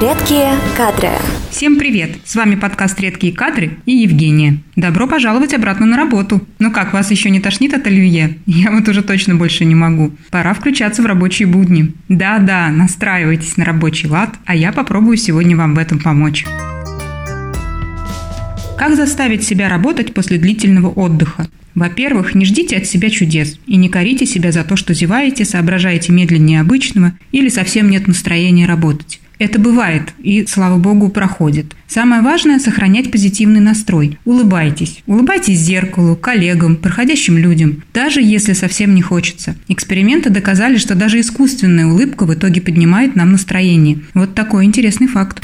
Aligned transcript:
Редкие 0.00 0.54
кадры. 0.78 1.10
Всем 1.50 1.78
привет! 1.78 2.12
С 2.24 2.34
вами 2.34 2.54
подкаст 2.54 2.98
«Редкие 3.00 3.34
кадры» 3.34 3.72
и 3.84 3.96
Евгения. 3.96 4.62
Добро 4.74 5.06
пожаловать 5.06 5.52
обратно 5.52 5.84
на 5.84 5.98
работу. 5.98 6.40
Ну 6.58 6.72
как, 6.72 6.94
вас 6.94 7.10
еще 7.10 7.28
не 7.28 7.38
тошнит 7.38 7.74
от 7.74 7.86
оливье? 7.86 8.38
Я 8.46 8.70
вот 8.70 8.88
уже 8.88 9.02
точно 9.02 9.34
больше 9.34 9.66
не 9.66 9.74
могу. 9.74 10.12
Пора 10.30 10.54
включаться 10.54 11.02
в 11.02 11.06
рабочие 11.06 11.46
будни. 11.46 11.92
Да-да, 12.08 12.70
настраивайтесь 12.70 13.58
на 13.58 13.66
рабочий 13.66 14.08
лад, 14.08 14.30
а 14.46 14.56
я 14.56 14.72
попробую 14.72 15.18
сегодня 15.18 15.54
вам 15.54 15.74
в 15.74 15.78
этом 15.78 15.98
помочь. 15.98 16.46
Как 18.78 18.96
заставить 18.96 19.44
себя 19.44 19.68
работать 19.68 20.14
после 20.14 20.38
длительного 20.38 20.88
отдыха? 20.88 21.50
Во-первых, 21.74 22.34
не 22.34 22.46
ждите 22.46 22.78
от 22.78 22.86
себя 22.86 23.10
чудес 23.10 23.58
и 23.66 23.76
не 23.76 23.90
корите 23.90 24.24
себя 24.24 24.50
за 24.50 24.64
то, 24.64 24.76
что 24.76 24.94
зеваете, 24.94 25.44
соображаете 25.44 26.10
медленнее 26.10 26.62
обычного 26.62 27.12
или 27.32 27.50
совсем 27.50 27.90
нет 27.90 28.08
настроения 28.08 28.64
работать. 28.64 29.20
Это 29.40 29.58
бывает 29.58 30.02
и, 30.18 30.44
слава 30.46 30.76
богу, 30.76 31.08
проходит. 31.08 31.74
Самое 31.88 32.20
важное– 32.20 32.58
сохранять 32.60 33.10
позитивный 33.10 33.60
настрой. 33.60 34.18
Улыбайтесь. 34.26 35.02
Улыбайтесь 35.06 35.58
зеркалу, 35.58 36.14
коллегам, 36.14 36.76
проходящим 36.76 37.38
людям, 37.38 37.82
даже 37.94 38.20
если 38.20 38.52
совсем 38.52 38.94
не 38.94 39.00
хочется. 39.00 39.56
Эксперименты 39.66 40.28
доказали, 40.28 40.76
что 40.76 40.94
даже 40.94 41.18
искусственная 41.20 41.86
улыбка 41.86 42.26
в 42.26 42.34
итоге 42.34 42.60
поднимает 42.60 43.16
нам 43.16 43.32
настроение. 43.32 44.00
Вот 44.12 44.34
такой 44.34 44.66
интересный 44.66 45.06
факт. 45.06 45.42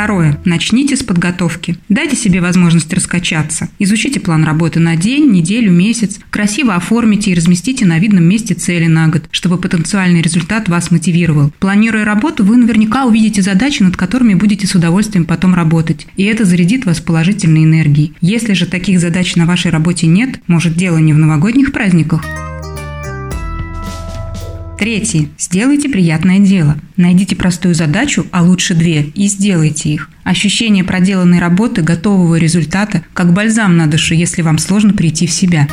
Второе. 0.00 0.38
Начните 0.46 0.96
с 0.96 1.02
подготовки. 1.02 1.76
Дайте 1.90 2.16
себе 2.16 2.40
возможность 2.40 2.90
раскачаться. 2.90 3.68
Изучите 3.78 4.18
план 4.18 4.44
работы 4.44 4.80
на 4.80 4.96
день, 4.96 5.30
неделю, 5.30 5.70
месяц. 5.70 6.20
Красиво 6.30 6.74
оформите 6.74 7.30
и 7.30 7.34
разместите 7.34 7.84
на 7.84 7.98
видном 7.98 8.24
месте 8.24 8.54
цели 8.54 8.86
на 8.86 9.08
год, 9.08 9.24
чтобы 9.30 9.58
потенциальный 9.58 10.22
результат 10.22 10.70
вас 10.70 10.90
мотивировал. 10.90 11.52
Планируя 11.58 12.06
работу, 12.06 12.46
вы 12.46 12.56
наверняка 12.56 13.04
увидите 13.04 13.42
задачи, 13.42 13.82
над 13.82 13.98
которыми 13.98 14.32
будете 14.32 14.66
с 14.66 14.74
удовольствием 14.74 15.26
потом 15.26 15.54
работать. 15.54 16.06
И 16.16 16.24
это 16.24 16.46
зарядит 16.46 16.86
вас 16.86 17.00
положительной 17.00 17.64
энергией. 17.64 18.14
Если 18.22 18.54
же 18.54 18.64
таких 18.64 19.00
задач 19.00 19.36
на 19.36 19.44
вашей 19.44 19.70
работе 19.70 20.06
нет, 20.06 20.40
может 20.46 20.78
дело 20.78 20.96
не 20.96 21.12
в 21.12 21.18
новогодних 21.18 21.72
праздниках? 21.72 22.24
Третье. 24.80 25.28
Сделайте 25.38 25.90
приятное 25.90 26.38
дело. 26.38 26.74
Найдите 26.96 27.36
простую 27.36 27.74
задачу, 27.74 28.24
а 28.30 28.42
лучше 28.42 28.74
две, 28.74 29.02
и 29.14 29.26
сделайте 29.26 29.90
их. 29.90 30.08
Ощущение 30.24 30.84
проделанной 30.84 31.38
работы, 31.38 31.82
готового 31.82 32.36
результата, 32.36 33.02
как 33.12 33.34
бальзам 33.34 33.76
на 33.76 33.88
душу, 33.88 34.14
если 34.14 34.40
вам 34.40 34.56
сложно 34.56 34.94
прийти 34.94 35.26
в 35.26 35.32
себя. 35.32 35.68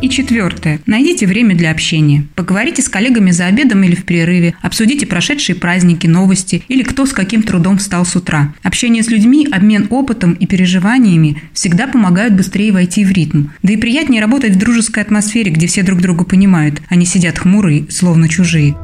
И 0.00 0.08
четвертое. 0.08 0.80
Найдите 0.86 1.26
время 1.26 1.56
для 1.56 1.72
общения. 1.72 2.24
Поговорите 2.36 2.82
с 2.82 2.88
коллегами 2.88 3.32
за 3.32 3.46
обедом 3.46 3.82
или 3.82 3.96
в 3.96 4.04
перерыве. 4.04 4.54
Обсудите 4.62 5.06
прошедшие 5.06 5.56
праздники, 5.56 6.06
новости 6.06 6.62
или 6.68 6.84
кто 6.84 7.04
с 7.04 7.12
каким 7.12 7.42
трудом 7.42 7.78
встал 7.78 8.06
с 8.06 8.14
утра. 8.14 8.54
Общение 8.62 9.02
с 9.02 9.08
людьми, 9.08 9.48
обмен 9.50 9.88
опытом 9.90 10.34
и 10.34 10.46
переживаниями 10.46 11.42
всегда 11.52 11.88
помогают 11.88 12.34
быстрее 12.34 12.70
войти 12.70 13.04
в 13.04 13.10
ритм. 13.10 13.46
Да 13.64 13.72
и 13.72 13.76
приятнее 13.76 14.22
работать 14.22 14.52
в 14.52 14.58
дружеской 14.58 15.02
атмосфере, 15.02 15.50
где 15.50 15.66
все 15.66 15.82
друг 15.82 16.00
друга 16.00 16.24
понимают, 16.24 16.80
а 16.88 16.94
не 16.94 17.04
сидят 17.04 17.38
хмурые, 17.38 17.86
словно 17.90 18.28
чужие. 18.28 18.76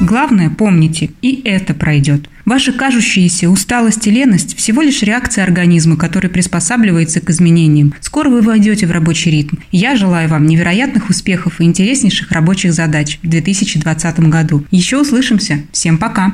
Главное, 0.00 0.48
помните, 0.48 1.10
и 1.22 1.42
это 1.44 1.74
пройдет. 1.74 2.28
Ваша 2.44 2.72
кажущаяся 2.72 3.50
усталость 3.50 4.06
и 4.06 4.10
леность– 4.10 4.56
всего 4.58 4.80
лишь 4.80 5.02
реакция 5.02 5.44
организма, 5.44 5.96
который 5.96 6.30
приспосабливается 6.30 7.20
к 7.20 7.28
изменениям. 7.30 7.92
Скоро 8.00 8.30
вы 8.30 8.40
войдете 8.40 8.86
в 8.86 8.92
рабочий 8.92 9.30
ритм. 9.30 9.56
Я 9.72 9.96
желаю 9.96 10.28
вам 10.28 10.46
невероятных 10.46 11.10
успехов 11.10 11.60
и 11.60 11.64
интереснейших 11.64 12.30
рабочих 12.30 12.72
задач 12.72 13.18
в 13.22 13.28
2020 13.28 14.20
году. 14.20 14.64
Еще 14.70 15.00
услышимся. 15.00 15.64
Всем 15.72 15.98
пока! 15.98 16.32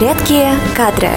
Редкие 0.00 0.52
кадры. 0.76 1.10